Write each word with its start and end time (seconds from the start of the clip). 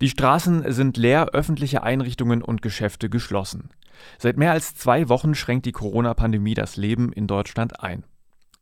Die 0.00 0.10
Straßen 0.10 0.70
sind 0.72 0.96
leer, 0.96 1.30
öffentliche 1.32 1.82
Einrichtungen 1.82 2.42
und 2.42 2.60
Geschäfte 2.60 3.08
geschlossen. 3.08 3.70
Seit 4.18 4.36
mehr 4.36 4.52
als 4.52 4.74
zwei 4.74 5.08
Wochen 5.08 5.34
schränkt 5.34 5.64
die 5.64 5.72
Corona-Pandemie 5.72 6.54
das 6.54 6.76
Leben 6.76 7.12
in 7.12 7.26
Deutschland 7.26 7.80
ein. 7.82 8.04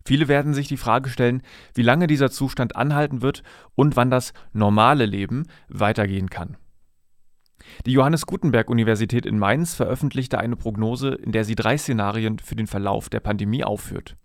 Viele 0.07 0.29
werden 0.29 0.55
sich 0.55 0.69
die 0.69 0.77
Frage 0.77 1.09
stellen, 1.09 1.43
wie 1.75 1.83
lange 1.83 2.07
dieser 2.07 2.31
Zustand 2.31 2.77
anhalten 2.77 3.23
wird 3.23 3.43
und 3.75 3.97
wann 3.97 4.11
das 4.11 4.33
normale 4.53 5.07
Leben 5.07 5.47
weitergehen 5.69 6.29
kann. 6.31 6.57
Die 7.87 7.93
Johannes 7.93 8.27
Gutenberg 8.27 8.69
Universität 8.69 9.25
in 9.25 9.39
Mainz 9.39 9.75
veröffentlichte 9.75 10.39
eine 10.39 10.57
Prognose, 10.57 11.09
in 11.15 11.33
der 11.33 11.45
sie 11.45 11.55
drei 11.55 11.79
Szenarien 11.79 12.39
für 12.39 12.55
den 12.55 12.67
Verlauf 12.67 13.09
der 13.09 13.21
Pandemie 13.21 13.65
aufführt. 13.65 14.17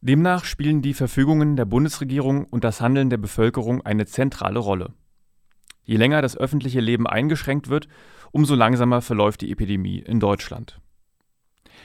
Demnach 0.00 0.44
spielen 0.44 0.82
die 0.82 0.94
Verfügungen 0.94 1.54
der 1.54 1.64
Bundesregierung 1.64 2.44
und 2.46 2.64
das 2.64 2.80
Handeln 2.80 3.08
der 3.08 3.18
Bevölkerung 3.18 3.82
eine 3.82 4.04
zentrale 4.06 4.58
Rolle. 4.58 4.92
Je 5.84 5.96
länger 5.96 6.22
das 6.22 6.36
öffentliche 6.36 6.80
Leben 6.80 7.06
eingeschränkt 7.06 7.68
wird, 7.68 7.88
umso 8.30 8.54
langsamer 8.54 9.02
verläuft 9.02 9.40
die 9.40 9.50
Epidemie 9.50 9.98
in 9.98 10.20
Deutschland. 10.20 10.80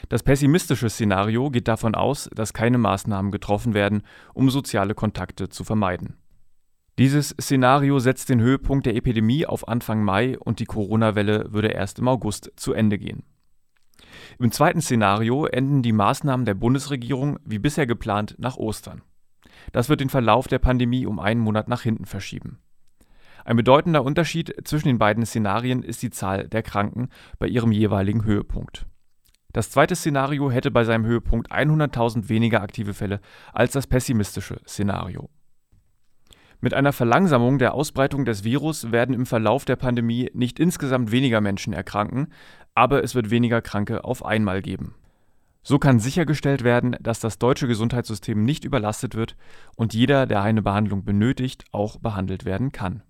Das 0.09 0.23
pessimistische 0.23 0.89
Szenario 0.89 1.49
geht 1.49 1.67
davon 1.67 1.95
aus, 1.95 2.29
dass 2.33 2.53
keine 2.53 2.77
Maßnahmen 2.77 3.31
getroffen 3.31 3.73
werden, 3.73 4.03
um 4.33 4.49
soziale 4.49 4.93
Kontakte 4.93 5.49
zu 5.49 5.63
vermeiden. 5.63 6.17
Dieses 6.99 7.29
Szenario 7.39 7.99
setzt 7.99 8.29
den 8.29 8.41
Höhepunkt 8.41 8.85
der 8.85 8.95
Epidemie 8.95 9.45
auf 9.45 9.67
Anfang 9.67 10.03
Mai 10.03 10.37
und 10.39 10.59
die 10.59 10.65
Corona-Welle 10.65 11.53
würde 11.53 11.67
erst 11.69 11.99
im 11.99 12.07
August 12.07 12.51
zu 12.55 12.73
Ende 12.73 12.97
gehen. 12.97 13.23
Im 14.39 14.51
zweiten 14.51 14.81
Szenario 14.81 15.45
enden 15.45 15.81
die 15.81 15.91
Maßnahmen 15.91 16.45
der 16.45 16.55
Bundesregierung 16.55 17.39
wie 17.45 17.59
bisher 17.59 17.85
geplant 17.85 18.35
nach 18.39 18.57
Ostern. 18.57 19.01
Das 19.71 19.89
wird 19.89 20.01
den 20.01 20.09
Verlauf 20.09 20.47
der 20.47 20.59
Pandemie 20.59 21.05
um 21.05 21.19
einen 21.19 21.41
Monat 21.41 21.67
nach 21.67 21.81
hinten 21.81 22.05
verschieben. 22.05 22.59
Ein 23.47 23.55
bedeutender 23.55 24.03
Unterschied 24.03 24.53
zwischen 24.65 24.89
den 24.89 24.97
beiden 24.97 25.25
Szenarien 25.25 25.81
ist 25.81 26.03
die 26.03 26.09
Zahl 26.09 26.49
der 26.49 26.63
Kranken 26.63 27.07
bei 27.39 27.47
ihrem 27.47 27.71
jeweiligen 27.71 28.25
Höhepunkt. 28.25 28.85
Das 29.53 29.71
zweite 29.71 29.95
Szenario 29.95 30.51
hätte 30.51 30.69
bei 30.69 30.83
seinem 30.83 31.05
Höhepunkt 31.05 31.49
100.000 31.49 32.27
weniger 32.27 32.61
aktive 32.61 32.93
Fälle 32.93 33.21
als 33.53 33.71
das 33.71 33.87
pessimistische 33.87 34.59
Szenario. 34.67 35.29
Mit 36.59 36.73
einer 36.73 36.91
Verlangsamung 36.91 37.57
der 37.57 37.73
Ausbreitung 37.73 38.25
des 38.25 38.43
Virus 38.43 38.91
werden 38.91 39.15
im 39.15 39.25
Verlauf 39.25 39.63
der 39.63 39.77
Pandemie 39.77 40.29
nicht 40.33 40.59
insgesamt 40.59 41.11
weniger 41.11 41.39
Menschen 41.39 41.71
erkranken, 41.71 42.33
aber 42.75 43.01
es 43.01 43.15
wird 43.15 43.29
weniger 43.29 43.61
Kranke 43.61 44.03
auf 44.03 44.25
einmal 44.25 44.61
geben. 44.61 44.93
So 45.63 45.79
kann 45.79 46.01
sichergestellt 46.01 46.65
werden, 46.65 46.97
dass 46.99 47.21
das 47.21 47.39
deutsche 47.39 47.69
Gesundheitssystem 47.69 48.43
nicht 48.43 48.65
überlastet 48.65 49.15
wird 49.15 49.37
und 49.77 49.93
jeder, 49.93 50.25
der 50.25 50.41
eine 50.41 50.61
Behandlung 50.61 51.05
benötigt, 51.05 51.63
auch 51.71 51.97
behandelt 51.97 52.43
werden 52.43 52.73
kann. 52.73 53.03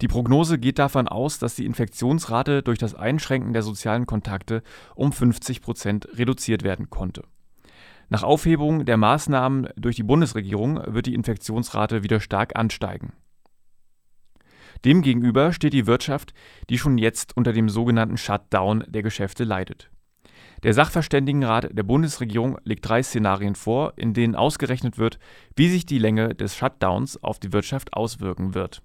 Die 0.00 0.08
Prognose 0.08 0.58
geht 0.58 0.78
davon 0.78 1.08
aus, 1.08 1.38
dass 1.38 1.56
die 1.56 1.66
Infektionsrate 1.66 2.62
durch 2.62 2.78
das 2.78 2.94
Einschränken 2.94 3.52
der 3.52 3.62
sozialen 3.62 4.06
Kontakte 4.06 4.62
um 4.94 5.12
50 5.12 5.60
Prozent 5.60 6.08
reduziert 6.16 6.62
werden 6.62 6.88
konnte. 6.88 7.24
Nach 8.08 8.22
Aufhebung 8.22 8.86
der 8.86 8.96
Maßnahmen 8.96 9.68
durch 9.76 9.96
die 9.96 10.04
Bundesregierung 10.04 10.80
wird 10.86 11.06
die 11.06 11.14
Infektionsrate 11.14 12.02
wieder 12.02 12.20
stark 12.20 12.56
ansteigen. 12.56 13.12
Demgegenüber 14.84 15.52
steht 15.52 15.72
die 15.72 15.86
Wirtschaft, 15.86 16.32
die 16.70 16.78
schon 16.78 16.96
jetzt 16.96 17.36
unter 17.36 17.52
dem 17.52 17.68
sogenannten 17.68 18.16
Shutdown 18.16 18.84
der 18.86 19.02
Geschäfte 19.02 19.42
leidet. 19.42 19.90
Der 20.62 20.74
Sachverständigenrat 20.74 21.76
der 21.76 21.82
Bundesregierung 21.82 22.58
legt 22.64 22.88
drei 22.88 23.02
Szenarien 23.02 23.56
vor, 23.56 23.94
in 23.96 24.14
denen 24.14 24.36
ausgerechnet 24.36 24.96
wird, 24.96 25.18
wie 25.56 25.68
sich 25.68 25.84
die 25.86 25.98
Länge 25.98 26.34
des 26.34 26.56
Shutdowns 26.56 27.22
auf 27.22 27.40
die 27.40 27.52
Wirtschaft 27.52 27.94
auswirken 27.94 28.54
wird. 28.54 28.82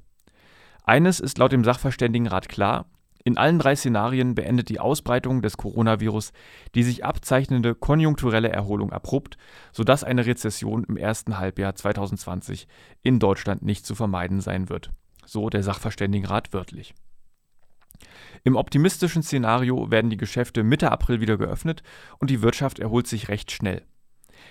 Eines 0.83 1.19
ist 1.19 1.37
laut 1.37 1.51
dem 1.51 1.63
Sachverständigenrat 1.63 2.49
klar, 2.49 2.85
in 3.23 3.37
allen 3.37 3.57
drei 3.57 3.75
Szenarien 3.75 4.35
beendet 4.35 4.67
die 4.67 4.81
Ausbreitung 4.81 5.41
des 5.41 5.55
Coronavirus 5.55 6.33
die 6.75 6.83
sich 6.83 7.05
abzeichnende 7.05 7.73
konjunkturelle 7.73 8.49
Erholung 8.49 8.91
abrupt, 8.91 9.37
sodass 9.71 10.03
eine 10.03 10.25
Rezession 10.25 10.83
im 10.83 10.97
ersten 10.97 11.37
Halbjahr 11.37 11.73
2020 11.73 12.67
in 13.01 13.19
Deutschland 13.19 13.63
nicht 13.63 13.85
zu 13.85 13.95
vermeiden 13.95 14.41
sein 14.41 14.67
wird. 14.67 14.91
So 15.25 15.49
der 15.49 15.63
Sachverständigenrat 15.63 16.51
wörtlich. 16.51 16.93
Im 18.43 18.57
optimistischen 18.57 19.23
Szenario 19.23 19.89
werden 19.89 20.09
die 20.09 20.17
Geschäfte 20.17 20.63
Mitte 20.63 20.91
April 20.91 21.21
wieder 21.21 21.37
geöffnet 21.37 21.81
und 22.19 22.29
die 22.29 22.41
Wirtschaft 22.41 22.79
erholt 22.79 23.07
sich 23.07 23.29
recht 23.29 23.51
schnell. 23.51 23.83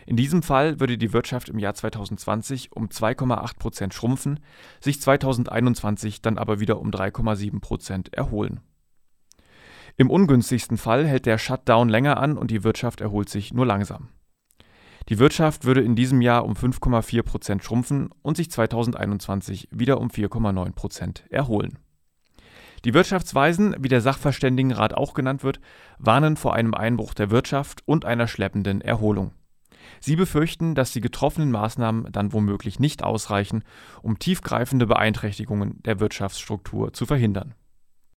In 0.06 0.16
diesem 0.16 0.42
Fall 0.42 0.80
würde 0.80 0.98
die 0.98 1.12
Wirtschaft 1.12 1.48
im 1.48 1.58
Jahr 1.58 1.74
2020 1.74 2.72
um 2.72 2.88
2,8 2.88 3.58
Prozent 3.58 3.94
schrumpfen, 3.94 4.40
sich 4.80 5.00
2021 5.00 6.22
dann 6.22 6.38
aber 6.38 6.60
wieder 6.60 6.80
um 6.80 6.90
3,7 6.90 7.60
Prozent 7.60 8.12
erholen. 8.14 8.60
Im 9.96 10.10
ungünstigsten 10.10 10.78
Fall 10.78 11.06
hält 11.06 11.26
der 11.26 11.38
Shutdown 11.38 11.88
länger 11.88 12.16
an 12.16 12.38
und 12.38 12.50
die 12.50 12.64
Wirtschaft 12.64 13.00
erholt 13.00 13.28
sich 13.28 13.52
nur 13.52 13.66
langsam. 13.66 14.08
Die 15.08 15.18
Wirtschaft 15.18 15.64
würde 15.64 15.82
in 15.82 15.96
diesem 15.96 16.20
Jahr 16.20 16.44
um 16.44 16.54
5,4 16.54 17.22
Prozent 17.22 17.64
schrumpfen 17.64 18.10
und 18.22 18.36
sich 18.36 18.50
2021 18.50 19.68
wieder 19.72 20.00
um 20.00 20.08
4,9 20.08 20.72
Prozent 20.72 21.24
erholen. 21.30 21.78
Die 22.84 22.94
Wirtschaftsweisen, 22.94 23.76
wie 23.78 23.88
der 23.88 24.00
Sachverständigenrat 24.00 24.94
auch 24.94 25.14
genannt 25.14 25.44
wird, 25.44 25.60
warnen 25.98 26.36
vor 26.36 26.54
einem 26.54 26.74
Einbruch 26.74 27.14
der 27.14 27.30
Wirtschaft 27.30 27.82
und 27.86 28.04
einer 28.04 28.26
schleppenden 28.26 28.80
Erholung. 28.80 29.32
Sie 30.00 30.16
befürchten, 30.16 30.74
dass 30.74 30.92
die 30.92 31.00
getroffenen 31.00 31.50
Maßnahmen 31.50 32.10
dann 32.12 32.32
womöglich 32.32 32.80
nicht 32.80 33.02
ausreichen, 33.02 33.64
um 34.02 34.18
tiefgreifende 34.18 34.86
Beeinträchtigungen 34.86 35.82
der 35.82 36.00
Wirtschaftsstruktur 36.00 36.92
zu 36.92 37.06
verhindern 37.06 37.54